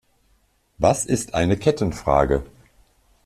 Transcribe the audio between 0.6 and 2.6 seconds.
Was ist eine Kettenfrage?